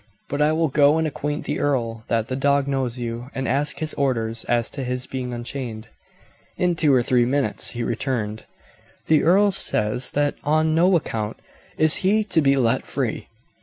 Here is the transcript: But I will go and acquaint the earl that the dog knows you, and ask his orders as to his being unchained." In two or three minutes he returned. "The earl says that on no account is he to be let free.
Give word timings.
But 0.29 0.41
I 0.41 0.51
will 0.51 0.67
go 0.67 0.97
and 0.97 1.05
acquaint 1.07 1.45
the 1.45 1.59
earl 1.59 2.05
that 2.07 2.27
the 2.27 2.35
dog 2.35 2.67
knows 2.67 2.97
you, 2.97 3.29
and 3.35 3.47
ask 3.47 3.77
his 3.77 3.93
orders 3.93 4.45
as 4.45 4.67
to 4.71 4.83
his 4.83 5.05
being 5.05 5.31
unchained." 5.31 5.89
In 6.57 6.73
two 6.75 6.91
or 6.91 7.03
three 7.03 7.23
minutes 7.23 7.69
he 7.77 7.83
returned. 7.83 8.45
"The 9.05 9.21
earl 9.23 9.51
says 9.51 10.09
that 10.17 10.33
on 10.43 10.73
no 10.73 10.95
account 10.95 11.37
is 11.77 11.97
he 11.97 12.23
to 12.33 12.41
be 12.41 12.57
let 12.57 12.83
free. 12.83 13.27